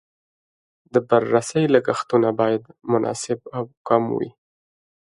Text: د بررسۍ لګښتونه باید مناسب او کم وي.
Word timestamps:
د 0.93 0.95
بررسۍ 1.07 1.63
لګښتونه 1.73 2.29
باید 2.39 2.63
مناسب 2.91 3.39
او 3.57 3.63
کم 3.87 4.03
وي. 4.17 4.31